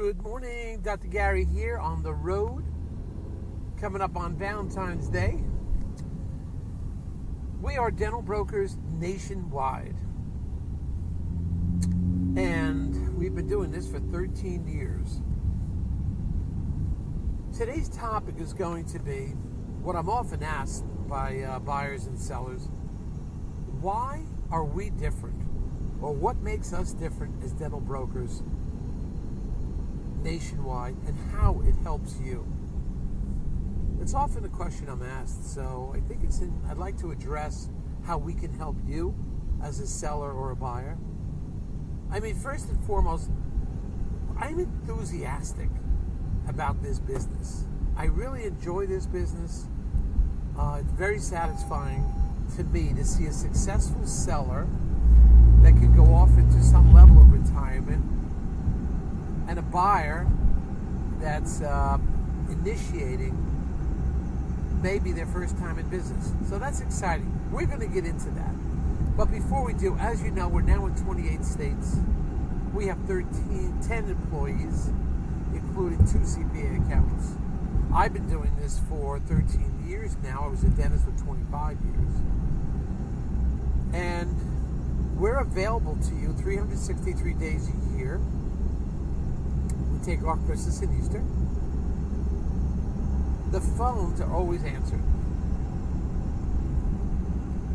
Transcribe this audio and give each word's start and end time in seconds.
Good 0.00 0.22
morning, 0.22 0.80
Dr. 0.80 1.08
Gary 1.08 1.44
here 1.44 1.76
on 1.76 2.02
the 2.02 2.14
road, 2.14 2.64
coming 3.78 4.00
up 4.00 4.16
on 4.16 4.34
Valentine's 4.34 5.10
Day. 5.10 5.44
We 7.60 7.76
are 7.76 7.90
dental 7.90 8.22
brokers 8.22 8.78
nationwide, 8.98 9.96
and 12.34 13.14
we've 13.18 13.34
been 13.34 13.46
doing 13.46 13.70
this 13.70 13.90
for 13.90 14.00
13 14.00 14.66
years. 14.66 15.20
Today's 17.54 17.90
topic 17.90 18.36
is 18.38 18.54
going 18.54 18.86
to 18.86 18.98
be 19.00 19.34
what 19.82 19.96
I'm 19.96 20.08
often 20.08 20.42
asked 20.42 20.86
by 21.10 21.40
uh, 21.40 21.58
buyers 21.58 22.06
and 22.06 22.18
sellers 22.18 22.70
why 23.82 24.22
are 24.50 24.64
we 24.64 24.88
different? 24.88 25.42
Or 26.00 26.14
what 26.14 26.38
makes 26.38 26.72
us 26.72 26.94
different 26.94 27.44
as 27.44 27.52
dental 27.52 27.80
brokers 27.80 28.42
nationwide 30.22 30.96
and 31.06 31.16
how 31.32 31.62
it 31.66 31.74
helps 31.82 32.18
you? 32.20 32.46
It's 34.00 34.14
often 34.14 34.44
a 34.44 34.48
question 34.48 34.88
I'm 34.88 35.02
asked, 35.02 35.52
so 35.54 35.92
I 35.94 36.00
think 36.00 36.24
it's 36.24 36.40
in, 36.40 36.52
I'd 36.68 36.78
like 36.78 36.98
to 37.00 37.10
address 37.10 37.68
how 38.04 38.18
we 38.18 38.34
can 38.34 38.52
help 38.54 38.76
you 38.86 39.14
as 39.62 39.78
a 39.80 39.86
seller 39.86 40.32
or 40.32 40.50
a 40.50 40.56
buyer. 40.56 40.96
I 42.10 42.20
mean, 42.20 42.34
first 42.34 42.68
and 42.70 42.82
foremost, 42.84 43.30
I'm 44.38 44.58
enthusiastic 44.58 45.68
about 46.48 46.82
this 46.82 46.98
business. 46.98 47.64
I 47.96 48.06
really 48.06 48.44
enjoy 48.44 48.86
this 48.86 49.06
business. 49.06 49.66
Uh, 50.58 50.78
it's 50.80 50.92
very 50.92 51.18
satisfying 51.18 52.04
to 52.56 52.64
me 52.64 52.92
to 52.94 53.04
see 53.04 53.26
a 53.26 53.32
successful 53.32 54.06
seller 54.06 54.66
that 55.62 55.72
can 55.72 55.94
go 55.94 56.14
off 56.14 56.30
into 56.38 56.62
some 56.62 56.92
level 56.94 57.20
of 57.20 57.30
retirement 57.32 58.02
and 59.50 59.58
a 59.58 59.62
buyer 59.62 60.28
that's 61.18 61.60
uh, 61.60 61.98
initiating 62.50 63.36
maybe 64.80 65.10
their 65.10 65.26
first 65.26 65.58
time 65.58 65.76
in 65.76 65.88
business. 65.88 66.32
So 66.48 66.56
that's 66.56 66.80
exciting. 66.80 67.50
We're 67.50 67.66
going 67.66 67.80
to 67.80 67.88
get 67.88 68.04
into 68.04 68.30
that. 68.30 68.54
But 69.16 69.32
before 69.32 69.64
we 69.64 69.74
do, 69.74 69.96
as 69.96 70.22
you 70.22 70.30
know, 70.30 70.46
we're 70.46 70.62
now 70.62 70.86
in 70.86 70.94
28 70.94 71.44
states. 71.44 71.96
We 72.72 72.86
have 72.86 72.98
13, 73.08 73.80
10 73.82 74.04
employees, 74.08 74.88
including 75.52 75.98
two 76.06 76.20
CPA 76.20 76.86
accountants. 76.86 77.32
I've 77.92 78.12
been 78.12 78.28
doing 78.28 78.54
this 78.56 78.80
for 78.88 79.18
13 79.18 79.84
years 79.84 80.16
now. 80.22 80.44
I 80.44 80.46
was 80.46 80.62
a 80.62 80.68
dentist 80.68 81.04
for 81.04 81.24
25 81.24 81.76
years. 81.82 82.12
And 83.94 85.18
we're 85.18 85.40
available 85.40 85.96
to 85.96 86.14
you 86.14 86.32
363 86.34 87.34
days 87.34 87.68
a 87.68 87.98
year. 87.98 88.20
Take 90.04 90.24
off 90.24 90.44
Christmas 90.46 90.80
and 90.80 90.98
Easter. 90.98 91.22
The 93.50 93.60
phones 93.60 94.20
are 94.20 94.32
always 94.32 94.64
answered. 94.64 95.02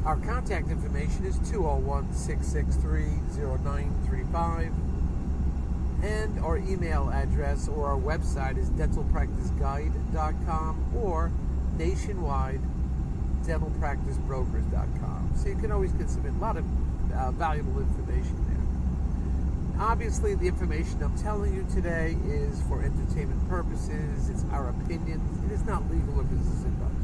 Our 0.06 0.18
contact 0.18 0.70
information 0.70 1.26
is 1.26 1.38
201 1.50 2.14
663 2.14 3.06
0935. 3.64 4.72
And 6.04 6.40
our 6.40 6.58
email 6.58 7.10
address 7.12 7.68
or 7.68 7.88
our 7.88 7.98
website 7.98 8.58
is 8.58 8.70
dentalpracticeguide.com 8.72 10.96
or 10.96 11.32
nationwide 11.78 12.62
dentalpracticebrokers.com. 13.44 15.32
So 15.36 15.50
you 15.50 15.56
can 15.56 15.72
always 15.72 15.92
get 15.94 16.10
some 16.10 16.26
a 16.26 16.32
lot 16.40 16.58
of 16.58 16.66
uh, 17.14 17.30
valuable 17.32 17.80
information 17.80 18.36
there. 18.48 18.55
Obviously, 19.80 20.36
the 20.36 20.48
information 20.48 21.04
I'm 21.04 21.18
telling 21.18 21.54
you 21.54 21.66
today 21.74 22.16
is 22.26 22.62
for 22.64 22.82
entertainment 22.82 23.50
purposes. 23.50 24.30
It's 24.30 24.46
our 24.52 24.70
opinions. 24.70 25.46
It 25.46 25.52
is 25.52 25.66
not 25.66 25.84
legal 25.92 26.18
or 26.18 26.24
business 26.24 26.64
advice. 26.64 26.96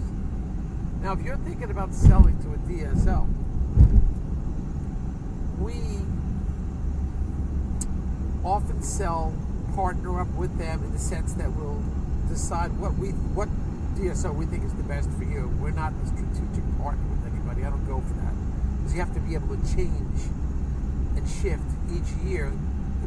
Now, 1.01 1.11
if 1.11 1.21
you're 1.21 1.37
thinking 1.37 1.69
about 1.69 1.93
selling 1.93 2.41
to 2.43 2.53
a 2.53 2.57
DSO, 2.69 3.27
we 5.59 5.73
often 8.45 8.81
sell, 8.81 9.33
partner 9.75 10.21
up 10.21 10.29
with 10.35 10.57
them 10.57 10.81
in 10.83 10.93
the 10.93 10.99
sense 10.99 11.33
that 11.33 11.51
we'll 11.51 11.83
decide 12.29 12.71
what 12.79 12.93
we 12.95 13.09
what 13.35 13.49
DSO 13.95 14.33
we 14.33 14.45
think 14.45 14.63
is 14.63 14.73
the 14.75 14.83
best 14.83 15.09
for 15.11 15.25
you. 15.25 15.53
We're 15.59 15.71
not 15.71 15.91
a 15.91 16.07
strategic 16.07 16.63
partner 16.79 17.03
with 17.09 17.33
anybody. 17.33 17.65
I 17.65 17.69
don't 17.69 17.85
go 17.85 17.99
for 17.99 18.13
that 18.13 18.33
because 18.77 18.93
you 18.93 18.99
have 19.01 19.13
to 19.13 19.19
be 19.19 19.35
able 19.35 19.57
to 19.57 19.75
change 19.75 20.21
and 21.15 21.27
shift 21.29 21.63
each 21.91 22.09
year. 22.23 22.51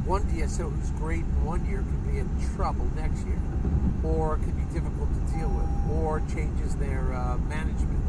One 0.06 0.22
DSO 0.24 0.70
who's 0.70 0.90
great 1.00 1.20
in 1.20 1.44
one 1.46 1.64
year 1.64 1.78
could 1.78 2.12
be 2.12 2.18
in 2.18 2.28
trouble 2.54 2.84
next 2.94 3.24
year, 3.26 3.40
or 4.04 4.36
could 4.36 4.54
be 4.54 4.64
difficult 4.64 5.08
to 5.08 5.32
deal 5.32 5.48
with, 5.48 5.64
or 5.96 6.20
changes 6.28 6.76
their 6.76 7.14
uh, 7.14 7.38
management. 7.48 8.04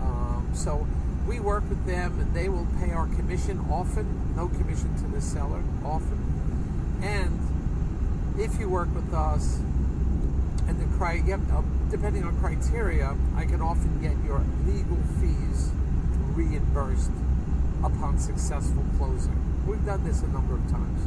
Um, 0.00 0.48
so 0.54 0.86
we 1.28 1.38
work 1.38 1.68
with 1.68 1.84
them, 1.84 2.18
and 2.18 2.32
they 2.32 2.48
will 2.48 2.66
pay 2.80 2.92
our 2.92 3.06
commission 3.06 3.60
often, 3.70 4.34
no 4.34 4.48
commission 4.48 4.96
to 4.96 5.08
the 5.08 5.20
seller 5.20 5.62
often. 5.84 6.18
And 7.02 7.38
if 8.40 8.58
you 8.58 8.70
work 8.70 8.88
with 8.94 9.12
us, 9.12 9.60
and 10.68 10.80
the 10.80 10.86
cri- 10.96 11.22
depending 11.90 12.24
on 12.24 12.38
criteria, 12.40 13.14
I 13.36 13.44
can 13.44 13.60
often 13.60 14.00
get 14.00 14.16
your 14.24 14.42
legal 14.66 14.96
fees 15.20 15.70
reimbursed 16.34 17.10
upon 17.84 18.18
successful 18.18 18.84
closing. 18.96 19.49
We've 19.70 19.86
done 19.86 20.02
this 20.02 20.22
a 20.22 20.26
number 20.26 20.56
of 20.56 20.68
times. 20.68 21.00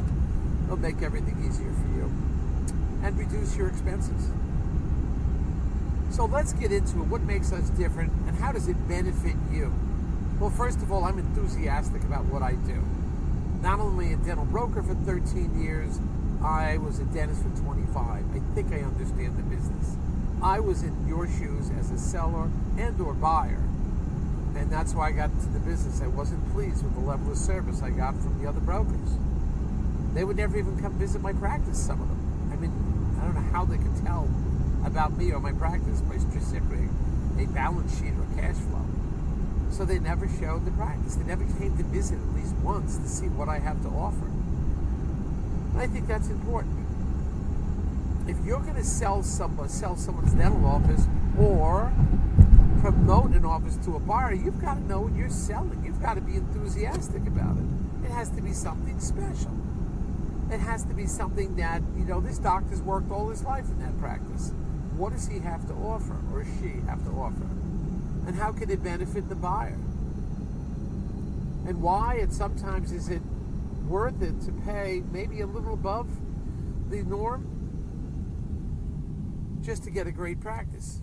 It'll 0.64 0.78
make 0.78 1.02
everything 1.02 1.36
easier 1.46 1.70
for 1.70 1.86
you 1.94 2.10
and 3.02 3.18
reduce 3.18 3.54
your 3.56 3.68
expenses. 3.68 4.30
So 6.08 6.24
let's 6.24 6.54
get 6.54 6.72
into 6.72 7.02
it. 7.02 7.08
What 7.08 7.20
makes 7.20 7.52
us 7.52 7.68
different 7.68 8.10
and 8.26 8.34
how 8.38 8.52
does 8.52 8.68
it 8.68 8.88
benefit 8.88 9.36
you? 9.52 9.70
Well, 10.40 10.48
first 10.48 10.78
of 10.78 10.90
all, 10.90 11.04
I'm 11.04 11.18
enthusiastic 11.18 12.04
about 12.04 12.24
what 12.24 12.42
I 12.42 12.52
do. 12.52 12.82
Not 13.60 13.80
only 13.80 14.14
a 14.14 14.16
dental 14.16 14.46
broker 14.46 14.82
for 14.82 14.94
13 14.94 15.62
years, 15.62 16.00
I 16.42 16.78
was 16.78 17.00
a 17.00 17.04
dentist 17.04 17.42
for 17.42 17.50
25. 17.50 17.98
I 18.00 18.54
think 18.54 18.72
I 18.72 18.78
understand 18.78 19.36
the 19.36 19.42
business. 19.42 19.96
I 20.42 20.58
was 20.60 20.82
in 20.82 21.06
your 21.06 21.26
shoes 21.26 21.70
as 21.78 21.90
a 21.90 21.98
seller 21.98 22.48
and 22.78 22.98
or 22.98 23.12
buyer 23.12 23.60
and 24.56 24.70
that's 24.70 24.94
why 24.94 25.08
I 25.08 25.12
got 25.12 25.30
into 25.30 25.46
the 25.48 25.58
business. 25.60 26.00
I 26.00 26.06
wasn't 26.06 26.52
pleased 26.52 26.82
with 26.84 26.94
the 26.94 27.00
level 27.00 27.32
of 27.32 27.38
service 27.38 27.82
I 27.82 27.90
got 27.90 28.14
from 28.20 28.40
the 28.40 28.48
other 28.48 28.60
brokers. 28.60 29.18
They 30.14 30.24
would 30.24 30.36
never 30.36 30.56
even 30.56 30.80
come 30.80 30.98
visit 30.98 31.20
my 31.20 31.32
practice, 31.32 31.78
some 31.78 32.00
of 32.00 32.08
them. 32.08 32.50
I 32.52 32.56
mean, 32.56 32.72
I 33.20 33.24
don't 33.24 33.34
know 33.34 33.52
how 33.52 33.64
they 33.64 33.78
could 33.78 33.96
tell 34.04 34.28
about 34.86 35.16
me 35.16 35.32
or 35.32 35.40
my 35.40 35.52
practice 35.52 36.00
by 36.02 36.18
specifically 36.18 36.88
a 37.38 37.46
balance 37.46 37.98
sheet 37.98 38.12
or 38.12 38.26
cash 38.40 38.54
flow. 38.56 38.84
So 39.70 39.84
they 39.84 39.98
never 39.98 40.28
showed 40.28 40.64
the 40.64 40.70
practice. 40.70 41.16
They 41.16 41.24
never 41.24 41.44
came 41.58 41.76
to 41.76 41.82
visit 41.84 42.18
at 42.18 42.34
least 42.36 42.54
once 42.62 42.96
to 42.98 43.08
see 43.08 43.26
what 43.26 43.48
I 43.48 43.58
have 43.58 43.82
to 43.82 43.88
offer. 43.88 44.26
And 45.72 45.82
I 45.82 45.88
think 45.88 46.06
that's 46.06 46.28
important. 46.28 46.86
If 48.28 48.36
you're 48.44 48.60
going 48.60 48.76
to 48.76 48.84
sell 48.84 49.24
someone, 49.24 49.68
sell 49.68 49.96
someone's 49.96 50.32
dental 50.32 50.64
office 50.64 51.06
or 51.38 51.92
promote 52.80 53.30
an 53.30 53.44
office 53.44 53.76
to 53.84 53.96
a 53.96 54.00
buyer, 54.00 54.32
you've 54.32 54.60
got 54.60 54.74
to 54.74 54.84
know 54.84 55.00
what 55.00 55.14
you're 55.14 55.28
selling. 55.28 55.82
You've 55.84 56.00
got 56.00 56.14
to 56.14 56.20
be 56.20 56.36
enthusiastic 56.36 57.26
about 57.26 57.56
it. 57.56 57.64
It 58.04 58.10
has 58.10 58.30
to 58.30 58.42
be 58.42 58.52
something 58.52 59.00
special. 59.00 59.52
It 60.50 60.60
has 60.60 60.84
to 60.84 60.94
be 60.94 61.06
something 61.06 61.56
that, 61.56 61.82
you 61.96 62.04
know, 62.04 62.20
this 62.20 62.38
doctor's 62.38 62.82
worked 62.82 63.10
all 63.10 63.28
his 63.30 63.42
life 63.42 63.68
in 63.70 63.78
that 63.80 63.98
practice. 63.98 64.52
What 64.96 65.12
does 65.12 65.26
he 65.26 65.38
have 65.40 65.66
to 65.68 65.74
offer, 65.74 66.16
or 66.32 66.44
she 66.44 66.80
have 66.86 67.02
to 67.04 67.10
offer? 67.10 67.48
And 68.26 68.36
how 68.36 68.52
can 68.52 68.70
it 68.70 68.82
benefit 68.82 69.28
the 69.28 69.34
buyer? 69.34 69.78
And 71.66 71.80
why, 71.80 72.16
and 72.16 72.32
sometimes 72.32 72.92
is 72.92 73.08
it 73.08 73.22
worth 73.88 74.22
it 74.22 74.40
to 74.42 74.52
pay 74.52 75.02
maybe 75.12 75.40
a 75.40 75.46
little 75.46 75.72
above 75.74 76.08
the 76.90 77.02
norm 77.02 77.48
just 79.62 79.84
to 79.84 79.90
get 79.90 80.06
a 80.06 80.12
great 80.12 80.40
practice? 80.40 81.00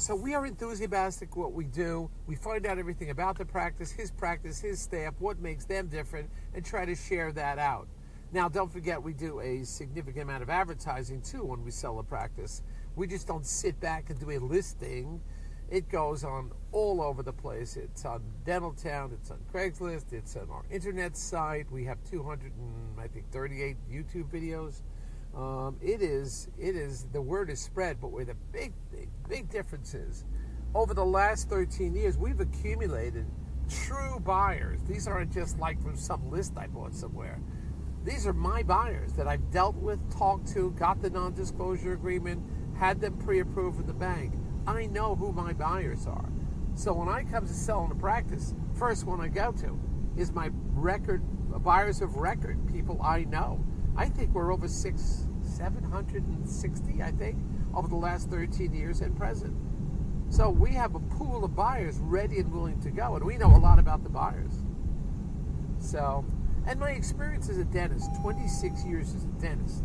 So 0.00 0.14
we 0.14 0.32
are 0.34 0.46
enthusiastic 0.46 1.36
what 1.36 1.52
we 1.52 1.66
do. 1.66 2.08
We 2.26 2.34
find 2.34 2.64
out 2.64 2.78
everything 2.78 3.10
about 3.10 3.36
the 3.36 3.44
practice, 3.44 3.90
his 3.90 4.10
practice, 4.10 4.58
his 4.58 4.80
staff, 4.80 5.12
what 5.18 5.38
makes 5.40 5.66
them 5.66 5.88
different, 5.88 6.30
and 6.54 6.64
try 6.64 6.86
to 6.86 6.94
share 6.94 7.32
that 7.32 7.58
out. 7.58 7.86
Now, 8.32 8.48
don't 8.48 8.72
forget 8.72 9.02
we 9.02 9.12
do 9.12 9.40
a 9.40 9.62
significant 9.62 10.22
amount 10.22 10.42
of 10.42 10.48
advertising 10.48 11.20
too 11.20 11.44
when 11.44 11.62
we 11.62 11.70
sell 11.70 11.98
a 11.98 12.02
practice. 12.02 12.62
We 12.96 13.08
just 13.08 13.26
don't 13.26 13.44
sit 13.44 13.78
back 13.78 14.08
and 14.08 14.18
do 14.18 14.30
a 14.30 14.38
listing. 14.38 15.20
It 15.68 15.90
goes 15.90 16.24
on 16.24 16.50
all 16.72 17.02
over 17.02 17.22
the 17.22 17.34
place. 17.34 17.76
It's 17.76 18.06
on 18.06 18.22
Dental 18.46 18.72
Town, 18.72 19.10
it's 19.12 19.30
on 19.30 19.38
Craigslist, 19.52 20.14
it's 20.14 20.34
on 20.34 20.48
our 20.50 20.64
internet 20.70 21.14
site. 21.14 21.70
We 21.70 21.84
have 21.84 21.98
200 22.10 22.52
and 22.56 22.98
I 22.98 23.06
think 23.06 23.30
38 23.32 23.76
YouTube 23.92 24.30
videos. 24.30 24.80
Um, 25.34 25.76
it 25.80 26.02
is, 26.02 26.48
it 26.58 26.74
is, 26.74 27.06
the 27.12 27.22
word 27.22 27.50
is 27.50 27.60
spread, 27.60 28.00
but 28.00 28.10
where 28.10 28.24
the 28.24 28.34
big, 28.52 28.72
big, 28.90 29.08
big 29.28 29.48
difference 29.48 29.94
is, 29.94 30.24
over 30.74 30.94
the 30.94 31.04
last 31.04 31.48
13 31.48 31.94
years, 31.94 32.18
we've 32.18 32.40
accumulated 32.40 33.26
true 33.68 34.18
buyers. 34.20 34.80
These 34.88 35.06
aren't 35.06 35.32
just 35.32 35.58
like 35.58 35.80
from 35.82 35.96
some 35.96 36.30
list 36.30 36.54
I 36.56 36.66
bought 36.66 36.94
somewhere. 36.94 37.40
These 38.04 38.26
are 38.26 38.32
my 38.32 38.62
buyers 38.62 39.12
that 39.12 39.28
I've 39.28 39.50
dealt 39.50 39.76
with, 39.76 40.00
talked 40.16 40.48
to, 40.54 40.70
got 40.72 41.02
the 41.02 41.10
non 41.10 41.34
disclosure 41.34 41.92
agreement, 41.92 42.42
had 42.76 43.00
them 43.00 43.16
pre 43.18 43.40
approved 43.40 43.76
with 43.76 43.86
the 43.86 43.92
bank. 43.92 44.34
I 44.66 44.86
know 44.86 45.14
who 45.14 45.32
my 45.32 45.52
buyers 45.52 46.06
are. 46.06 46.30
So 46.74 46.92
when 46.94 47.08
I 47.08 47.24
come 47.24 47.46
to 47.46 47.52
sell 47.52 47.84
in 47.84 47.92
a 47.92 47.94
practice, 47.94 48.54
first 48.74 49.04
one 49.04 49.20
I 49.20 49.28
go 49.28 49.52
to 49.52 49.78
is 50.16 50.32
my 50.32 50.50
record 50.72 51.22
buyers 51.62 52.00
of 52.00 52.16
record, 52.16 52.58
people 52.72 53.00
I 53.02 53.24
know. 53.24 53.64
I 54.00 54.08
think 54.08 54.32
we're 54.32 54.50
over 54.50 54.66
six, 54.66 55.26
760, 55.42 57.02
I 57.02 57.10
think, 57.10 57.36
over 57.74 57.86
the 57.86 57.96
last 57.96 58.30
13 58.30 58.72
years 58.72 59.02
and 59.02 59.14
present. 59.14 59.54
So 60.30 60.48
we 60.48 60.70
have 60.70 60.94
a 60.94 61.00
pool 61.00 61.44
of 61.44 61.54
buyers 61.54 61.98
ready 61.98 62.38
and 62.38 62.50
willing 62.50 62.80
to 62.80 62.90
go, 62.90 63.16
and 63.16 63.24
we 63.26 63.36
know 63.36 63.54
a 63.54 63.60
lot 63.60 63.78
about 63.78 64.02
the 64.02 64.08
buyers. 64.08 64.54
So, 65.80 66.24
and 66.66 66.80
my 66.80 66.92
experience 66.92 67.50
as 67.50 67.58
a 67.58 67.64
dentist, 67.64 68.08
26 68.22 68.86
years 68.86 69.14
as 69.14 69.24
a 69.24 69.38
dentist, 69.38 69.84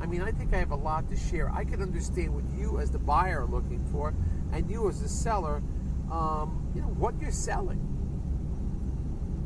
I 0.00 0.06
mean, 0.06 0.22
I 0.22 0.32
think 0.32 0.52
I 0.52 0.56
have 0.56 0.72
a 0.72 0.76
lot 0.76 1.08
to 1.10 1.16
share. 1.16 1.48
I 1.52 1.64
can 1.64 1.80
understand 1.80 2.34
what 2.34 2.42
you 2.58 2.80
as 2.80 2.90
the 2.90 2.98
buyer 2.98 3.42
are 3.42 3.46
looking 3.46 3.86
for, 3.92 4.12
and 4.52 4.68
you 4.68 4.88
as 4.88 5.00
the 5.00 5.08
seller, 5.08 5.62
um, 6.10 6.72
you 6.74 6.80
know, 6.80 6.88
what 6.88 7.14
you're 7.20 7.30
selling. 7.30 7.93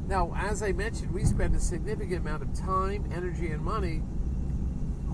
Now, 0.08 0.32
as 0.34 0.62
I 0.62 0.72
mentioned, 0.72 1.12
we 1.12 1.22
spend 1.24 1.54
a 1.54 1.60
significant 1.60 2.20
amount 2.22 2.42
of 2.42 2.54
time, 2.54 3.10
energy, 3.14 3.48
and 3.48 3.62
money 3.62 4.00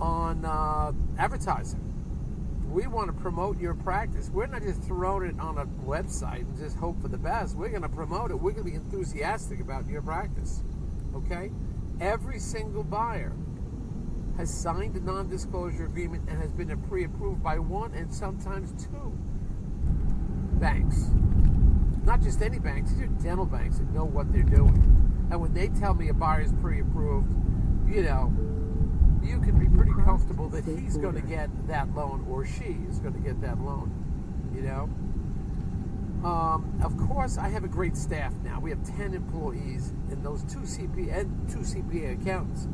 on 0.00 0.44
uh, 0.44 0.92
advertising. 1.18 1.80
We 2.70 2.86
want 2.86 3.08
to 3.08 3.12
promote 3.12 3.60
your 3.60 3.74
practice. 3.74 4.30
We're 4.32 4.46
not 4.46 4.62
just 4.62 4.82
throwing 4.82 5.30
it 5.30 5.40
on 5.40 5.58
a 5.58 5.66
website 5.84 6.42
and 6.42 6.56
just 6.56 6.76
hope 6.76 7.02
for 7.02 7.08
the 7.08 7.18
best. 7.18 7.56
We're 7.56 7.70
going 7.70 7.82
to 7.82 7.88
promote 7.88 8.30
it. 8.30 8.34
We're 8.34 8.52
going 8.52 8.64
to 8.66 8.70
be 8.70 8.76
enthusiastic 8.76 9.58
about 9.58 9.88
your 9.88 10.00
practice. 10.00 10.62
Okay? 11.16 11.50
Every 12.00 12.38
single 12.38 12.84
buyer 12.84 13.32
has 14.36 14.52
signed 14.52 14.94
a 14.94 15.00
non 15.00 15.28
disclosure 15.28 15.86
agreement 15.86 16.28
and 16.28 16.40
has 16.40 16.52
been 16.52 16.76
pre 16.82 17.04
approved 17.04 17.42
by 17.42 17.58
one 17.58 17.94
and 17.94 18.12
sometimes 18.14 18.72
two 18.84 19.12
banks. 20.60 21.10
Not 22.04 22.20
just 22.20 22.42
any 22.42 22.58
banks, 22.58 22.92
these 22.92 23.02
are 23.02 23.06
dental 23.06 23.46
banks 23.46 23.78
that 23.78 23.90
know 23.90 24.04
what 24.04 24.30
they're 24.30 24.42
doing. 24.42 25.26
And 25.30 25.40
when 25.40 25.54
they 25.54 25.68
tell 25.68 25.94
me 25.94 26.10
a 26.10 26.14
buyer 26.14 26.42
is 26.42 26.52
pre 26.60 26.80
approved, 26.80 27.32
you 27.88 28.02
know, 28.02 28.32
you 29.22 29.40
can 29.40 29.58
be 29.58 29.74
pretty 29.74 29.92
comfortable 30.04 30.48
that 30.50 30.64
he's 30.66 30.98
going 30.98 31.14
to 31.14 31.22
get 31.22 31.48
that 31.66 31.94
loan 31.94 32.26
or 32.28 32.44
she 32.44 32.76
is 32.88 32.98
going 32.98 33.14
to 33.14 33.20
get 33.20 33.40
that 33.40 33.58
loan, 33.58 33.90
you 34.54 34.62
know. 34.62 34.90
Um, 36.28 36.78
of 36.82 36.96
course, 36.96 37.38
I 37.38 37.48
have 37.48 37.64
a 37.64 37.68
great 37.68 37.96
staff 37.96 38.34
now. 38.42 38.60
We 38.60 38.70
have 38.70 38.82
10 38.96 39.14
employees 39.14 39.92
and 40.10 40.24
those 40.24 40.42
two 40.44 40.60
CPA 40.60 41.20
and 41.20 41.48
two 41.48 41.58
CPA 41.60 42.20
accountants. 42.20 42.68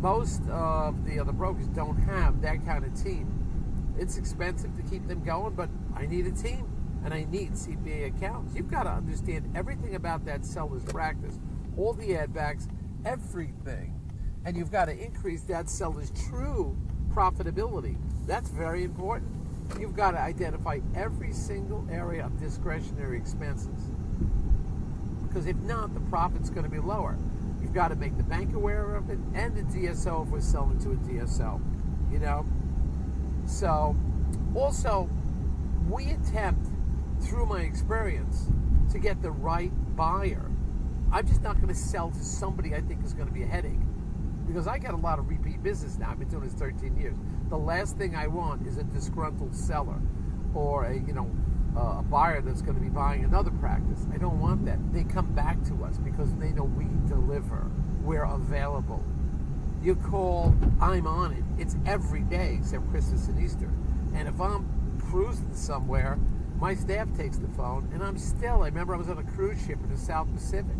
Most 0.00 0.42
of 0.48 1.04
the 1.06 1.18
other 1.18 1.32
brokers 1.32 1.68
don't 1.68 1.96
have 1.96 2.42
that 2.42 2.64
kind 2.66 2.84
of 2.84 2.94
team. 2.94 3.94
It's 3.98 4.18
expensive 4.18 4.76
to 4.76 4.82
keep 4.82 5.08
them 5.08 5.24
going, 5.24 5.54
but 5.54 5.70
I 5.94 6.04
need 6.04 6.26
a 6.26 6.32
team 6.32 6.75
and 7.06 7.14
I 7.14 7.24
need 7.24 7.52
CPA 7.52 8.14
accountants. 8.14 8.54
You've 8.54 8.70
got 8.70 8.82
to 8.82 8.90
understand 8.90 9.50
everything 9.56 9.94
about 9.94 10.26
that 10.26 10.44
seller's 10.44 10.84
practice, 10.84 11.38
all 11.78 11.94
the 11.94 12.14
ad 12.14 12.34
backs, 12.34 12.68
everything 13.06 13.96
and 14.46 14.56
you've 14.56 14.70
got 14.70 14.84
to 14.84 14.96
increase 14.96 15.42
that 15.42 15.68
seller's 15.68 16.12
true 16.28 16.76
profitability. 17.12 17.96
That's 18.28 18.48
very 18.48 18.84
important. 18.84 19.32
You've 19.78 19.96
got 19.96 20.12
to 20.12 20.20
identify 20.20 20.78
every 20.94 21.32
single 21.32 21.84
area 21.90 22.24
of 22.24 22.38
discretionary 22.38 23.18
expenses. 23.18 23.90
Because 25.26 25.46
if 25.46 25.56
not, 25.56 25.94
the 25.94 26.00
profit's 26.00 26.48
going 26.48 26.62
to 26.62 26.70
be 26.70 26.78
lower. 26.78 27.18
You've 27.60 27.74
got 27.74 27.88
to 27.88 27.96
make 27.96 28.16
the 28.16 28.22
bank 28.22 28.54
aware 28.54 28.94
of 28.94 29.10
it 29.10 29.18
and 29.34 29.56
the 29.56 29.62
DSO 29.62 30.24
if 30.24 30.28
we're 30.28 30.40
selling 30.40 30.78
to 30.78 30.92
a 30.92 30.96
DSO. 30.96 31.60
You 32.12 32.20
know? 32.20 32.46
So, 33.46 33.96
also, 34.54 35.10
we 35.90 36.12
attempt, 36.12 36.68
through 37.26 37.46
my 37.46 37.60
experience, 37.60 38.46
to 38.92 38.98
get 38.98 39.20
the 39.20 39.30
right 39.30 39.72
buyer. 39.96 40.50
I'm 41.12 41.26
just 41.26 41.42
not 41.42 41.56
going 41.56 41.68
to 41.68 41.74
sell 41.74 42.10
to 42.10 42.24
somebody 42.24 42.74
I 42.74 42.80
think 42.80 43.04
is 43.04 43.12
going 43.12 43.28
to 43.28 43.34
be 43.34 43.42
a 43.42 43.46
headache 43.46 43.80
because 44.46 44.66
I 44.66 44.78
get 44.78 44.94
a 44.94 44.96
lot 44.96 45.18
of 45.18 45.28
repeat 45.28 45.62
business 45.62 45.98
now. 45.98 46.10
I've 46.10 46.18
been 46.18 46.28
doing 46.28 46.44
this 46.44 46.52
13 46.54 46.96
years. 46.96 47.16
The 47.48 47.58
last 47.58 47.96
thing 47.96 48.14
I 48.14 48.26
want 48.28 48.66
is 48.66 48.78
a 48.78 48.84
disgruntled 48.84 49.54
seller 49.54 50.00
or 50.54 50.84
a 50.84 50.94
you 50.94 51.12
know 51.12 51.30
a 51.76 52.02
buyer 52.02 52.40
that's 52.40 52.62
going 52.62 52.76
to 52.76 52.80
be 52.80 52.88
buying 52.88 53.24
another 53.24 53.50
practice. 53.50 54.06
I 54.12 54.18
don't 54.18 54.40
want 54.40 54.64
that. 54.64 54.78
They 54.92 55.04
come 55.04 55.34
back 55.34 55.62
to 55.64 55.84
us 55.84 55.98
because 55.98 56.34
they 56.36 56.52
know 56.52 56.64
we 56.64 56.86
deliver. 57.06 57.70
We're 58.02 58.24
available. 58.24 59.04
You 59.82 59.96
call, 59.96 60.54
I'm 60.80 61.06
on 61.06 61.32
it. 61.32 61.44
It's 61.58 61.76
every 61.84 62.22
day 62.22 62.56
except 62.58 62.88
Christmas 62.90 63.28
and 63.28 63.38
Easter. 63.38 63.70
And 64.14 64.26
if 64.26 64.40
I'm 64.40 64.66
cruising 65.10 65.54
somewhere, 65.54 66.18
my 66.58 66.74
staff 66.74 67.14
takes 67.16 67.38
the 67.38 67.48
phone, 67.48 67.88
and 67.92 68.02
I'm 68.02 68.16
still. 68.16 68.62
I 68.62 68.66
remember 68.66 68.94
I 68.94 68.98
was 68.98 69.10
on 69.10 69.18
a 69.18 69.22
cruise 69.22 69.58
ship 69.66 69.78
in 69.82 69.90
the 69.90 69.96
South 69.96 70.32
Pacific. 70.34 70.76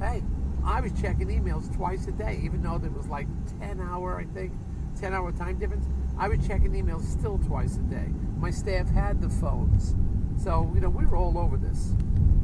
Hey, 0.00 0.22
I 0.64 0.80
was 0.80 0.92
checking 1.00 1.28
emails 1.28 1.74
twice 1.74 2.06
a 2.08 2.12
day, 2.12 2.40
even 2.42 2.62
though 2.62 2.78
there 2.78 2.90
was 2.90 3.06
like 3.06 3.28
10 3.60 3.80
hour, 3.80 4.18
I 4.18 4.24
think, 4.34 4.52
10 5.00 5.14
hour 5.14 5.30
time 5.32 5.58
difference. 5.58 5.86
I 6.18 6.28
was 6.28 6.44
checking 6.46 6.72
emails 6.72 7.04
still 7.04 7.38
twice 7.38 7.76
a 7.76 7.82
day. 7.82 8.08
My 8.38 8.50
staff 8.50 8.88
had 8.88 9.20
the 9.20 9.28
phones. 9.28 9.94
So, 10.42 10.70
you 10.74 10.80
know, 10.80 10.88
we 10.88 11.06
were 11.06 11.16
all 11.16 11.38
over 11.38 11.56
this 11.56 11.94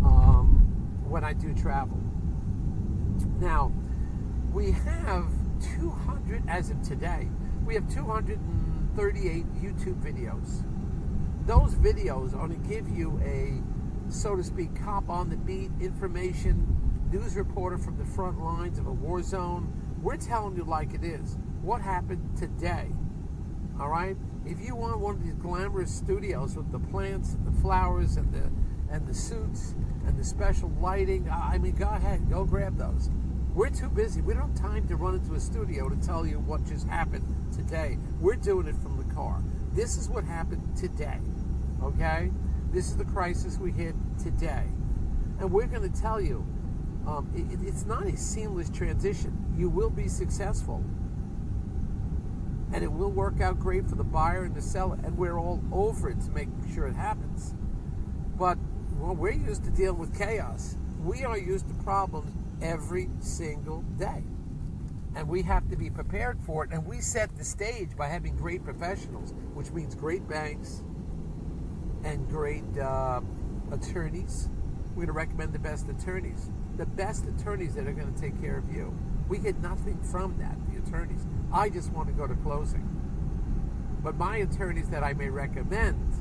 um, 0.05 1.03
when 1.09 1.25
I 1.25 1.33
do 1.33 1.53
travel. 1.55 1.99
Now, 3.41 3.73
we 4.53 4.71
have 4.73 5.27
200, 5.77 6.45
as 6.49 6.71
of 6.71 6.81
today, 6.83 7.29
we 7.67 7.75
have 7.75 7.93
238 7.93 9.45
YouTube 9.57 10.01
videos. 10.01 10.65
Those 11.49 11.77
videos 11.77 12.35
are 12.35 12.47
going 12.47 12.61
to 12.61 12.69
give 12.69 12.91
you 12.91 13.19
a, 13.25 14.13
so 14.13 14.37
to 14.37 14.45
speak, 14.45 14.69
cop 14.85 15.09
on 15.09 15.31
the 15.31 15.37
beat 15.39 15.71
information 15.81 17.09
news 17.11 17.37
reporter 17.37 17.79
from 17.79 17.97
the 17.97 18.05
front 18.05 18.39
lines 18.39 18.79
of 18.79 18.87
a 18.87 18.93
war 18.93 19.23
zone. 19.23 19.73
We're 20.03 20.19
telling 20.19 20.57
you 20.57 20.65
like 20.65 20.93
it 20.93 21.03
is. 21.03 21.39
What 21.63 21.81
happened 21.81 22.37
today? 22.37 22.89
All 23.81 23.89
right? 23.89 24.15
If 24.45 24.61
you 24.61 24.77
want 24.77 25.01
one 25.01 25.15
of 25.15 25.25
these 25.25 25.33
glamorous 25.37 25.91
studios 25.91 26.55
with 26.55 26.71
the 26.71 26.81
plants 26.81 27.33
and 27.33 27.47
the 27.47 27.61
flowers 27.63 28.19
and 28.19 28.31
the 28.31 28.53
and 28.95 29.07
the 29.07 29.15
suits 29.15 29.75
and 30.07 30.19
the 30.19 30.25
special 30.25 30.71
lighting, 30.83 31.31
I 31.31 31.57
mean, 31.57 31.77
go 31.77 31.89
ahead, 31.89 32.29
go 32.29 32.45
grab 32.45 32.77
those. 32.77 33.09
We're 33.55 33.71
too 33.71 33.89
busy. 33.89 34.21
We 34.21 34.35
don't 34.35 34.51
have 34.51 34.61
time 34.61 34.87
to 34.89 34.97
run 34.97 35.15
into 35.15 35.35
a 35.35 35.41
studio 35.41 35.89
to 35.89 35.97
tell 35.97 36.27
you 36.27 36.41
what 36.41 36.67
just 36.67 36.87
happened 36.87 37.25
today. 37.55 37.97
We're 38.21 38.37
doing 38.37 38.67
it 38.67 38.77
from 38.77 38.99
the 38.99 39.15
car. 39.15 39.43
This 39.73 39.97
is 39.97 40.11
what 40.11 40.25
happened 40.25 40.77
today. 40.77 41.19
Okay? 41.83 42.31
This 42.73 42.89
is 42.89 42.97
the 42.97 43.05
crisis 43.05 43.59
we 43.59 43.73
hit 43.73 43.95
today. 44.23 44.65
And 45.41 45.51
we're 45.51 45.67
going 45.67 45.91
to 45.91 46.01
tell 46.01 46.21
you 46.21 46.47
um, 47.07 47.31
it, 47.35 47.67
it's 47.67 47.87
not 47.87 48.07
a 48.07 48.17
seamless 48.17 48.69
transition. 48.69 49.55
You 49.57 49.71
will 49.71 49.91
be 49.91 50.09
successful. 50.09 50.85
And 52.73 52.85
it 52.85 52.93
will 52.93 53.11
work 53.11 53.41
out 53.41 53.59
great 53.59 53.89
for 53.89 53.95
the 53.95 54.05
buyer 54.05 54.45
and 54.45 54.55
the 54.55 54.61
seller. 54.61 54.99
And 55.03 55.17
we're 55.17 55.39
all 55.39 55.63
over 55.73 56.11
it 56.11 56.21
to 56.23 56.31
make 56.33 56.49
sure 56.75 56.87
it 56.87 56.97
happens. 56.97 57.55
But 58.37 58.59
well, 58.99 59.15
we're 59.15 59.33
used 59.33 59.65
to 59.65 59.71
dealing 59.71 59.99
with 59.99 60.17
chaos. 60.19 60.77
We 61.03 61.25
are 61.25 61.39
used 61.39 61.69
to 61.69 61.75
problems 61.75 62.33
every 62.61 63.09
single 63.21 63.83
day. 63.97 64.23
And 65.17 65.27
we 65.27 65.41
have 65.43 65.69
to 65.71 65.77
be 65.77 65.89
prepared 65.89 66.39
for 66.41 66.65
it. 66.65 66.73
And 66.73 66.87
we 66.87 67.01
set 67.01 67.35
the 67.39 67.45
stage 67.45 67.97
by 67.97 68.09
having 68.09 68.37
great 68.37 68.63
professionals, 68.63 69.33
which 69.55 69.71
means 69.71 69.95
great 69.95 70.29
banks 70.29 70.83
and 72.05 72.29
great 72.29 72.79
uh, 72.79 73.21
attorneys. 73.73 74.49
We're 74.91 75.07
going 75.07 75.07
to 75.09 75.13
recommend 75.13 75.53
the 75.53 75.59
best 75.59 75.89
attorneys 75.89 76.51
the 76.79 76.87
best 76.87 77.27
attorneys 77.27 77.75
that 77.75 77.87
are 77.87 77.93
going 77.93 78.13
to 78.13 78.21
take 78.21 78.41
care 78.41 78.57
of 78.57 78.73
you. 78.73 78.97
We 79.29 79.39
get 79.39 79.61
nothing 79.61 80.01
from 80.01 80.39
that, 80.39 80.57
the 80.71 80.79
attorneys. 80.79 81.27
I 81.53 81.69
just 81.69 81.93
want 81.93 82.09
to 82.09 82.15
go 82.15 82.27
to 82.27 82.35
closing. 82.37 82.89
But 84.03 84.17
my 84.17 84.39
attorneys 84.39 84.89
that 84.91 85.03
I 85.03 85.13
may 85.13 85.29
recommend, 85.29 86.15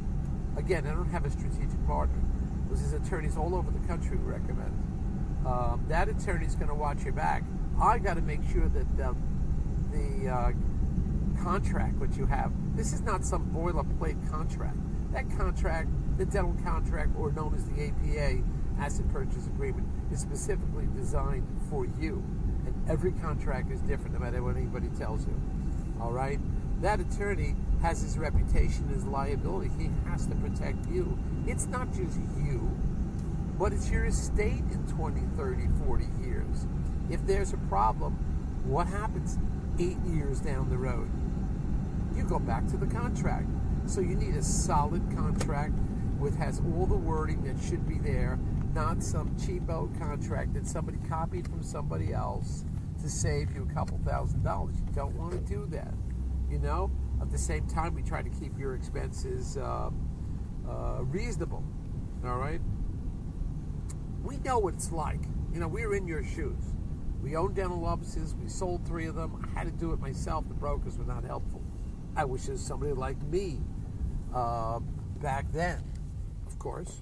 again, 0.57 0.87
I 0.87 0.89
don't 0.89 1.09
have 1.09 1.25
a 1.25 1.29
strategic 1.29 1.85
partner. 1.85 2.19
This 2.69 2.81
is 2.81 2.93
attorneys 2.93 3.37
all 3.37 3.55
over 3.55 3.69
the 3.71 3.87
country 3.87 4.17
we 4.17 4.23
recommend. 4.25 4.73
Um, 5.45 5.85
that 5.87 6.09
attorney's 6.09 6.55
going 6.55 6.69
to 6.69 6.75
watch 6.75 7.03
your 7.03 7.13
back. 7.13 7.43
I 7.79 7.99
got 7.99 8.15
to 8.15 8.21
make 8.21 8.41
sure 8.51 8.67
that 8.67 8.97
the, 8.97 9.15
the 9.91 10.29
uh, 10.29 10.51
contract 11.41 11.97
which 11.99 12.17
you 12.17 12.25
have, 12.25 12.51
this 12.75 12.93
is 12.93 13.01
not 13.01 13.23
some 13.23 13.45
boilerplate 13.51 14.29
contract. 14.29 14.75
That 15.11 15.29
contract, 15.37 15.89
the 16.17 16.25
dental 16.25 16.55
contract, 16.63 17.11
or 17.17 17.31
known 17.31 17.55
as 17.55 17.65
the 17.65 17.87
APA, 17.87 18.43
asset 18.79 19.11
purchase 19.11 19.47
agreement, 19.47 19.87
is 20.11 20.19
specifically 20.19 20.87
designed 20.95 21.47
for 21.69 21.85
you. 21.99 22.23
And 22.65 22.89
every 22.89 23.11
contract 23.13 23.71
is 23.71 23.79
different 23.81 24.13
no 24.13 24.19
matter 24.19 24.43
what 24.43 24.55
anybody 24.55 24.89
tells 24.97 25.25
you. 25.25 25.39
All 26.01 26.11
right? 26.11 26.39
That 26.81 26.99
attorney 26.99 27.55
has 27.81 28.01
his 28.01 28.17
reputation, 28.17 28.87
his 28.89 29.05
liability. 29.05 29.71
He 29.77 29.89
has 30.09 30.27
to 30.27 30.35
protect 30.35 30.87
you. 30.89 31.17
It's 31.47 31.65
not 31.65 31.87
just 31.93 32.19
you, 32.43 32.69
but 33.57 33.73
it's 33.73 33.89
your 33.89 34.05
estate 34.05 34.63
in 34.71 34.85
20, 34.87 35.21
30, 35.35 35.67
40 35.85 36.05
years. 36.21 36.67
If 37.09 37.25
there's 37.25 37.53
a 37.53 37.57
problem, 37.57 38.13
what 38.65 38.87
happens? 38.87 39.37
eight 39.79 39.97
years 40.07 40.39
down 40.39 40.69
the 40.69 40.77
road. 40.77 41.09
You 42.15 42.23
go 42.23 42.39
back 42.39 42.67
to 42.67 42.77
the 42.77 42.87
contract. 42.87 43.47
So 43.87 44.01
you 44.01 44.15
need 44.15 44.35
a 44.35 44.43
solid 44.43 45.01
contract 45.15 45.73
with 46.19 46.37
has 46.37 46.61
all 46.75 46.85
the 46.85 46.95
wording 46.95 47.43
that 47.45 47.55
should 47.63 47.87
be 47.87 47.99
there, 47.99 48.37
not 48.73 49.01
some 49.01 49.29
cheapo 49.37 49.97
contract 49.97 50.53
that 50.55 50.67
somebody 50.67 50.97
copied 51.07 51.47
from 51.47 51.63
somebody 51.63 52.13
else 52.13 52.65
to 53.01 53.09
save 53.09 53.55
you 53.55 53.67
a 53.69 53.73
couple 53.73 53.97
thousand 54.05 54.43
dollars. 54.43 54.75
You 54.85 54.93
don't 54.93 55.15
want 55.15 55.31
to 55.31 55.39
do 55.39 55.65
that. 55.71 55.93
You 56.49 56.59
know. 56.59 56.91
At 57.19 57.31
the 57.31 57.37
same 57.37 57.65
time, 57.67 57.95
we 57.95 58.03
try 58.03 58.21
to 58.21 58.29
keep 58.29 58.59
your 58.59 58.75
expenses 58.75 59.57
uh, 59.57 59.89
uh, 60.69 61.03
reasonable. 61.03 61.63
All 62.23 62.37
right. 62.37 62.61
We 64.23 64.37
know 64.37 64.59
what 64.59 64.75
it's 64.75 64.91
like. 64.91 65.21
You 65.51 65.59
know, 65.59 65.67
we're 65.67 65.95
in 65.95 66.07
your 66.07 66.23
shoes. 66.23 66.61
We 67.23 67.35
own 67.35 67.53
dental 67.53 67.85
offices. 67.85 68.35
We 68.35 68.49
sold 68.49 68.85
three 68.85 69.07
of 69.07 69.15
them. 69.15 69.43
I 69.43 69.59
had 69.59 69.65
to 69.65 69.73
do 69.73 69.93
it 69.93 69.99
myself. 69.99 70.47
The 70.47 70.53
brokers 70.53 70.97
were 70.97 71.05
not 71.05 71.23
helpful. 71.23 71.63
I 72.15 72.25
wish 72.25 72.43
there 72.43 72.53
was 72.53 72.63
somebody 72.63 72.93
like 72.93 73.19
me 73.23 73.61
uh, 74.33 74.79
back 75.21 75.51
then, 75.51 75.83
of 76.45 76.57
course. 76.59 77.01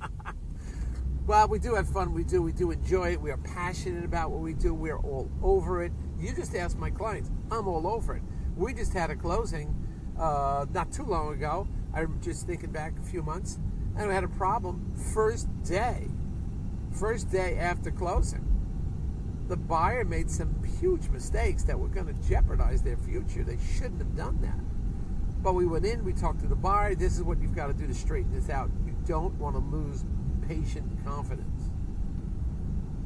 well, 1.26 1.48
we 1.48 1.58
do 1.58 1.74
have 1.74 1.88
fun. 1.88 2.12
We 2.12 2.24
do. 2.24 2.42
We 2.42 2.52
do 2.52 2.70
enjoy 2.70 3.12
it. 3.12 3.20
We 3.20 3.30
are 3.30 3.38
passionate 3.38 4.04
about 4.04 4.30
what 4.30 4.40
we 4.40 4.54
do. 4.54 4.74
We're 4.74 4.98
all 4.98 5.30
over 5.42 5.82
it. 5.82 5.92
You 6.18 6.34
just 6.34 6.54
ask 6.54 6.78
my 6.78 6.90
clients. 6.90 7.30
I'm 7.50 7.66
all 7.68 7.86
over 7.86 8.16
it. 8.16 8.22
We 8.56 8.74
just 8.74 8.92
had 8.92 9.10
a 9.10 9.16
closing 9.16 9.74
uh, 10.18 10.66
not 10.72 10.92
too 10.92 11.04
long 11.04 11.34
ago. 11.34 11.66
I'm 11.94 12.20
just 12.20 12.46
thinking 12.46 12.70
back 12.70 12.94
a 12.98 13.02
few 13.02 13.22
months, 13.22 13.58
and 13.96 14.08
we 14.08 14.14
had 14.14 14.24
a 14.24 14.28
problem 14.28 14.92
first 15.12 15.48
day. 15.62 16.08
First 16.92 17.30
day 17.30 17.58
after 17.58 17.90
closing 17.90 18.52
the 19.52 19.56
buyer 19.58 20.02
made 20.02 20.30
some 20.30 20.64
huge 20.80 21.08
mistakes 21.10 21.62
that 21.64 21.78
were 21.78 21.88
going 21.88 22.06
to 22.06 22.28
jeopardize 22.28 22.80
their 22.80 22.96
future. 22.96 23.44
They 23.44 23.58
shouldn't 23.74 23.98
have 23.98 24.16
done 24.16 24.40
that. 24.40 24.58
But 25.42 25.54
we 25.54 25.66
went 25.66 25.84
in, 25.84 26.04
we 26.04 26.12
talked 26.12 26.40
to 26.40 26.46
the 26.46 26.54
buyer. 26.54 26.94
This 26.94 27.16
is 27.16 27.22
what 27.22 27.40
you've 27.40 27.54
got 27.54 27.66
to 27.66 27.72
do 27.72 27.86
to 27.86 27.94
straighten 27.94 28.32
this 28.32 28.48
out. 28.48 28.70
You 28.86 28.94
don't 29.06 29.34
want 29.40 29.56
to 29.56 29.76
lose 29.76 30.04
patient 30.46 31.04
confidence. 31.04 31.70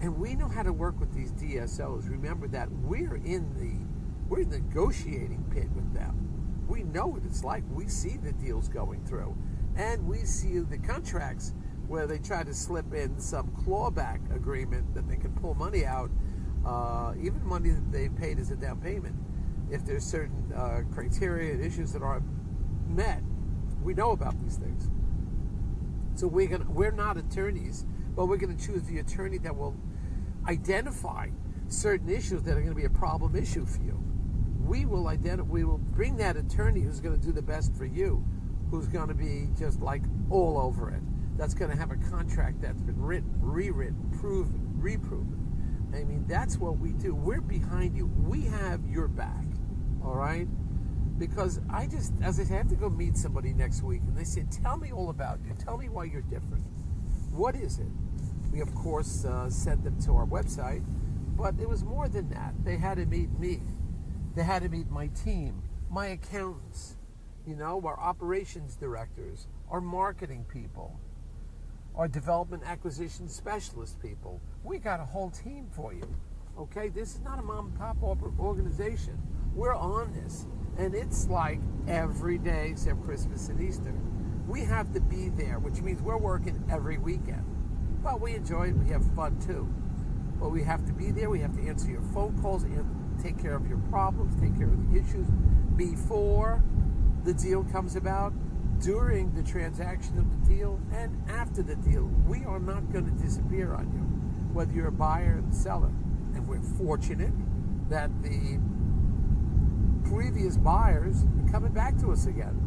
And 0.03 0.19
we 0.19 0.35
know 0.35 0.49
how 0.49 0.63
to 0.63 0.73
work 0.73 1.01
with 1.01 1.15
these 1.15 1.33
DSOs. 1.33 2.11
Remember 2.11 2.47
that 2.49 2.71
we're 2.71 3.17
in 3.17 3.55
the 3.59 3.87
we're 4.29 4.45
negotiating 4.45 5.45
pit 5.51 5.69
with 5.75 5.95
them. 5.95 6.65
We 6.69 6.83
know 6.83 7.07
what 7.07 7.23
it's 7.25 7.45
like. 7.45 7.63
We 7.73 7.89
see 7.89 8.17
the 8.17 8.33
deals 8.33 8.69
going 8.69 9.05
through. 9.05 9.37
And 9.77 10.07
we 10.07 10.25
see 10.25 10.59
the 10.59 10.79
contracts 10.79 11.55
where 11.87 12.09
they 12.09 12.19
try 12.19 12.43
to 12.43 12.53
slip 12.53 12.93
in 12.93 13.21
some 13.21 13.49
clawback 13.51 14.35
agreement 14.35 14.95
that 14.95 15.09
they 15.09 15.17
can 15.17 15.33
pull 15.35 15.55
money 15.55 15.87
out 15.87 16.11
uh, 16.67 17.15
even 17.21 17.45
money 17.47 17.71
that 17.71 17.93
they 17.93 18.09
paid 18.09 18.39
as 18.39 18.51
a 18.51 18.57
down 18.57 18.81
payment, 18.81 19.15
if 19.71 19.85
there's 19.85 20.05
certain 20.05 20.53
uh, 20.55 20.83
criteria 20.93 21.53
and 21.53 21.65
issues 21.65 21.93
that 21.93 22.03
aren't 22.03 22.25
met, 22.89 23.23
we 23.83 23.95
know 23.95 24.13
about 24.13 24.41
these 24.43 24.57
things. 24.57 24.89
So 26.15 26.27
we're 26.27 26.47
gonna 26.47 26.67
we're 26.69 26.93
not 26.93 27.17
attorneys, 27.17 27.85
but 28.15 28.27
we're 28.27 28.37
gonna 28.37 28.57
choose 28.57 28.83
the 28.85 28.99
attorney 28.99 29.39
that 29.39 29.57
will 29.57 29.77
identify 30.49 31.29
certain 31.69 32.09
issues 32.09 32.43
that 32.45 32.53
are 32.53 32.61
going 32.61 32.69
to 32.69 32.77
be 32.77 32.85
a 32.85 32.91
problem 32.91 33.35
issue 33.35 33.67
for 33.67 33.83
you. 33.83 34.01
We 34.65 34.85
will 34.85 35.09
identify. 35.09 35.49
We 35.49 35.65
will 35.65 35.79
bring 35.79 36.17
that 36.19 36.37
attorney 36.37 36.81
who's 36.81 37.01
going 37.01 37.19
to 37.19 37.25
do 37.25 37.33
the 37.33 37.43
best 37.43 37.75
for 37.75 37.85
you, 37.85 38.25
who's 38.71 38.87
going 38.87 39.09
to 39.09 39.15
be 39.15 39.49
just 39.59 39.81
like 39.81 40.03
all 40.31 40.59
over 40.59 40.91
it. 40.91 41.03
That's 41.37 41.55
going 41.55 41.73
to 41.73 41.77
have 41.77 41.91
a 41.91 41.97
contract 41.97 42.63
that's 42.63 42.81
been 42.81 43.01
written, 43.01 43.35
rewritten, 43.41 44.17
proven, 44.21 44.73
reproven 44.79 45.47
I 45.95 46.05
mean, 46.05 46.25
that's 46.27 46.59
what 46.59 46.79
we 46.79 46.93
do. 46.93 47.15
We're 47.15 47.41
behind 47.41 47.97
you. 47.97 48.07
We 48.07 48.43
have 48.43 48.85
your 48.87 49.09
back. 49.09 49.46
All 50.07 50.15
right? 50.15 50.47
Because 51.19 51.61
I 51.69 51.87
just, 51.87 52.13
as 52.23 52.39
I 52.39 52.45
said, 52.45 52.55
I 52.55 52.59
have 52.59 52.69
to 52.69 52.77
go 52.77 52.89
meet 52.89 53.17
somebody 53.17 53.53
next 53.53 53.83
week, 53.83 54.03
and 54.07 54.17
they 54.17 54.25
said, 54.25 54.51
Tell 54.53 54.77
me 54.77 54.93
all 54.93 55.11
about 55.11 55.41
you. 55.45 55.53
Tell 55.59 55.77
me 55.77 55.89
why 55.89 56.05
you're 56.05 56.23
different. 56.23 56.65
What 57.33 57.57
is 57.57 57.79
it? 57.79 57.89
We, 58.53 58.61
of 58.61 58.75
course, 58.75 59.25
uh, 59.25 59.51
sent 59.51 59.83
them 59.83 60.01
to 60.03 60.13
our 60.13 60.27
website, 60.27 60.85
but 61.37 61.55
it 61.61 61.69
was 61.69 61.85
more 61.85 62.09
than 62.09 62.31
that. 62.31 62.55
They 62.65 62.77
had 62.77 62.99
to 62.99 63.07
meet 63.07 63.37
me, 63.39 63.61
they 64.35 64.45
had 64.45 64.63
to 64.63 64.69
meet 64.69 64.89
my 64.89 65.09
team, 65.09 65.63
my 65.91 66.09
accountants, 66.09 66.97
you 67.47 67.57
know, 67.57 67.83
our 67.85 67.99
operations 67.99 68.77
directors, 68.77 69.49
our 69.71 69.81
marketing 69.81 70.47
people 70.49 71.01
our 71.97 72.09
development 72.09 72.63
acquisition 72.67 73.29
specialist 73.29 74.01
people. 74.01 74.41
We 74.63 74.79
got 74.79 75.01
a 75.01 75.05
whole 75.05 75.31
team 75.31 75.67
for 75.73 75.95
you. 75.95 76.07
Okay, 76.59 76.89
this 76.89 77.15
is 77.15 77.21
not 77.23 77.39
a 77.39 77.43
mom 77.43 77.67
and 77.67 77.79
pop 77.79 77.97
organization. 78.39 79.19
We're 79.57 79.75
on 79.75 80.13
this, 80.13 80.45
and 80.77 80.95
it's 80.95 81.29
like 81.29 81.61
every 81.89 82.37
day 82.37 82.69
except 82.73 83.03
Christmas 83.03 83.49
and 83.49 83.59
Easter. 83.59 83.95
We 84.47 84.61
have 84.65 84.93
to 84.93 85.01
be 85.01 85.31
there, 85.31 85.59
which 85.59 85.81
means 85.81 86.03
we're 86.03 86.19
working 86.19 86.63
every 86.71 86.99
weekend. 86.99 87.43
But 88.05 88.21
we 88.21 88.35
enjoy 88.35 88.69
it. 88.69 88.77
We 88.77 88.91
have 88.91 89.03
fun 89.15 89.41
too. 89.41 89.67
But 90.39 90.51
we 90.51 90.63
have 90.65 90.85
to 90.85 90.93
be 90.93 91.11
there. 91.11 91.31
We 91.31 91.41
have 91.41 91.57
to 91.57 91.67
answer 91.67 91.91
your 91.91 92.03
phone 92.03 92.39
calls 92.43 92.65
and 92.65 92.85
take 93.23 93.41
care 93.41 93.55
of 93.55 93.67
your 93.67 93.79
problems, 93.89 94.39
take 94.39 94.59
care 94.59 94.69
of 94.69 94.93
the 94.93 95.01
issues 95.01 95.27
before 95.75 96.63
the 97.25 97.33
deal 97.33 97.65
comes 97.65 97.97
about 97.97 98.35
during 98.83 99.35
the 99.35 99.43
transaction 99.43 100.19
of 100.19 100.31
the 100.31 100.55
deal 100.55 100.79
and 100.93 101.17
after 101.31 101.63
the 101.63 101.77
deal. 101.77 102.05
We 102.27 102.45
are 102.45 102.61
not 102.61 102.93
going 102.93 103.07
to 103.07 103.25
disappear 103.25 103.73
on 103.73 103.91
you, 103.91 104.53
whether 104.53 104.71
you're 104.75 104.89
a 104.89 104.93
buyer 104.93 105.43
or 105.43 105.49
a 105.51 105.55
seller. 105.55 105.93
And 106.35 106.47
we're 106.47 106.61
fortunate 106.61 107.33
that 107.89 108.11
the 108.23 108.59
previous 110.27 110.57
buyers 110.57 111.25
coming 111.53 111.71
back 111.71 111.97
to 111.99 112.11
us 112.11 112.27
again. 112.27 112.61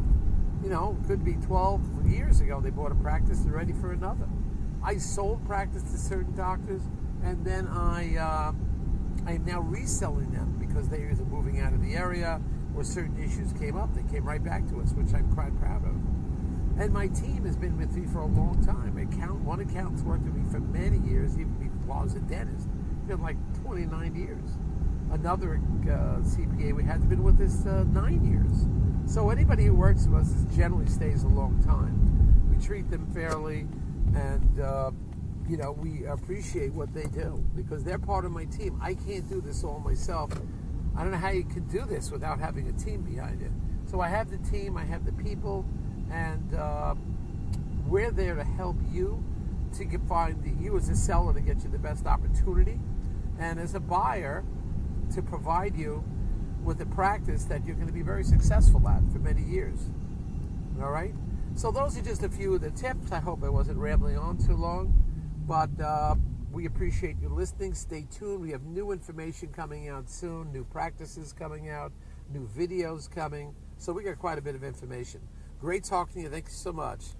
You 0.64 0.70
know, 0.70 0.96
could 1.06 1.22
be 1.22 1.34
12 1.34 2.06
years 2.06 2.40
ago 2.40 2.58
they 2.58 2.70
bought 2.70 2.90
a 2.90 2.94
practice 2.94 3.42
and 3.42 3.52
ready 3.52 3.74
for 3.74 3.92
another. 3.92 4.26
I 4.82 4.96
sold 4.96 5.44
practice 5.46 5.82
to 5.82 5.98
certain 5.98 6.34
doctors, 6.34 6.80
and 7.22 7.44
then 7.44 7.66
I 7.68 8.16
uh, 8.16 8.52
I 9.26 9.32
am 9.32 9.44
now 9.44 9.60
reselling 9.60 10.30
them 10.30 10.56
because 10.58 10.88
they're 10.88 11.10
either 11.10 11.24
moving 11.24 11.60
out 11.60 11.74
of 11.74 11.82
the 11.82 11.96
area 11.96 12.40
or 12.74 12.82
certain 12.82 13.22
issues 13.22 13.52
came 13.52 13.76
up, 13.76 13.94
they 13.94 14.10
came 14.10 14.24
right 14.24 14.42
back 14.42 14.66
to 14.68 14.80
us, 14.80 14.94
which 14.94 15.12
I'm 15.12 15.30
quite 15.34 15.54
proud 15.60 15.84
of. 15.84 15.96
And 16.80 16.94
my 16.94 17.08
team 17.08 17.44
has 17.44 17.58
been 17.58 17.76
with 17.76 17.94
me 17.94 18.06
for 18.06 18.20
a 18.20 18.26
long 18.26 18.64
time. 18.64 18.96
Account, 18.96 19.42
one 19.42 19.60
accountant's 19.60 20.02
worked 20.02 20.24
with 20.24 20.34
me 20.34 20.50
for 20.50 20.60
many 20.60 20.98
years, 21.06 21.34
even 21.34 21.52
while 21.84 22.00
I 22.00 22.04
was 22.04 22.14
a 22.14 22.20
dentist. 22.20 22.68
It's 22.96 23.06
been 23.06 23.20
like 23.20 23.36
29 23.62 24.14
years. 24.14 24.48
Another 25.12 25.60
uh, 25.82 26.22
CPA 26.22 26.72
we 26.72 26.84
had 26.84 27.08
been 27.08 27.24
with 27.24 27.40
us 27.40 27.66
uh, 27.66 27.82
nine 27.92 28.24
years. 28.24 29.12
So 29.12 29.30
anybody 29.30 29.64
who 29.64 29.74
works 29.74 30.06
with 30.06 30.22
us 30.22 30.56
generally 30.56 30.86
stays 30.86 31.24
a 31.24 31.28
long 31.28 31.60
time. 31.64 32.48
We 32.48 32.64
treat 32.64 32.88
them 32.90 33.12
fairly, 33.12 33.66
and 34.14 34.60
uh, 34.60 34.92
you 35.48 35.56
know 35.56 35.72
we 35.72 36.04
appreciate 36.06 36.72
what 36.72 36.94
they 36.94 37.06
do 37.06 37.44
because 37.56 37.82
they're 37.82 37.98
part 37.98 38.24
of 38.24 38.30
my 38.30 38.44
team. 38.44 38.78
I 38.80 38.94
can't 38.94 39.28
do 39.28 39.40
this 39.40 39.64
all 39.64 39.80
myself. 39.80 40.30
I 40.96 41.02
don't 41.02 41.10
know 41.10 41.18
how 41.18 41.30
you 41.30 41.44
can 41.44 41.66
do 41.66 41.84
this 41.84 42.12
without 42.12 42.38
having 42.38 42.68
a 42.68 42.72
team 42.72 43.02
behind 43.02 43.42
it. 43.42 43.50
So 43.86 44.00
I 44.00 44.08
have 44.08 44.30
the 44.30 44.38
team, 44.48 44.76
I 44.76 44.84
have 44.84 45.04
the 45.04 45.12
people, 45.12 45.64
and 46.12 46.54
uh, 46.54 46.94
we're 47.88 48.12
there 48.12 48.36
to 48.36 48.44
help 48.44 48.76
you 48.92 49.24
to 49.76 49.98
find 50.08 50.40
the, 50.44 50.50
you 50.62 50.76
as 50.76 50.88
a 50.88 50.94
seller 50.94 51.34
to 51.34 51.40
get 51.40 51.64
you 51.64 51.68
the 51.68 51.78
best 51.78 52.06
opportunity, 52.06 52.78
and 53.40 53.58
as 53.58 53.74
a 53.74 53.80
buyer 53.80 54.44
to 55.14 55.22
provide 55.22 55.76
you 55.76 56.04
with 56.62 56.80
a 56.80 56.86
practice 56.86 57.44
that 57.44 57.64
you're 57.64 57.76
going 57.76 57.86
to 57.86 57.92
be 57.92 58.02
very 58.02 58.24
successful 58.24 58.86
at 58.88 59.02
for 59.12 59.18
many 59.18 59.42
years. 59.42 59.78
All 60.82 60.90
right. 60.90 61.14
So 61.54 61.70
those 61.70 61.96
are 61.98 62.02
just 62.02 62.22
a 62.22 62.28
few 62.28 62.54
of 62.54 62.60
the 62.60 62.70
tips. 62.70 63.12
I 63.12 63.18
hope 63.18 63.42
I 63.42 63.48
wasn't 63.48 63.78
rambling 63.78 64.18
on 64.18 64.38
too 64.38 64.56
long, 64.56 64.94
but. 65.46 65.70
Uh, 65.80 66.14
we 66.52 66.66
appreciate 66.66 67.16
you 67.20 67.28
listening. 67.28 67.74
Stay 67.74 68.06
tuned. 68.10 68.40
We 68.40 68.50
have 68.50 68.64
new 68.64 68.90
information 68.90 69.48
coming 69.48 69.88
out 69.88 70.10
soon, 70.10 70.52
new 70.52 70.64
practices 70.64 71.32
coming 71.32 71.68
out, 71.68 71.92
new 72.32 72.48
videos 72.48 73.08
coming. 73.10 73.54
So 73.78 73.92
we 73.92 74.02
got 74.02 74.18
quite 74.18 74.38
a 74.38 74.42
bit 74.42 74.54
of 74.54 74.64
information. 74.64 75.20
Great 75.60 75.84
talking 75.84 76.14
to 76.14 76.20
you. 76.22 76.28
Thank 76.28 76.46
you 76.46 76.52
so 76.52 76.72
much. 76.72 77.10